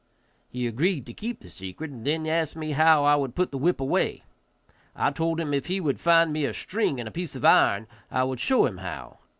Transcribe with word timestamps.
He 0.49 0.65
agreed 0.65 1.05
to 1.05 1.13
keep 1.13 1.41
the 1.41 1.49
secret, 1.51 1.91
and 1.91 2.03
then 2.03 2.25
asked 2.25 2.55
me 2.55 2.71
how 2.71 3.03
I 3.03 3.15
would 3.15 3.35
put 3.35 3.51
the 3.51 3.57
whip 3.59 3.79
away. 3.79 4.23
I 4.95 5.11
told 5.11 5.39
him 5.39 5.53
if 5.53 5.67
he 5.67 5.79
would 5.79 5.99
find 5.99 6.33
me 6.33 6.43
a 6.45 6.55
string 6.55 6.99
and 6.99 7.07
a 7.07 7.11
piece 7.11 7.35
of 7.35 7.45
iron 7.45 7.85
I 8.09 8.23
would 8.23 8.39
show 8.39 8.65
him 8.65 8.79
how. 8.79 9.19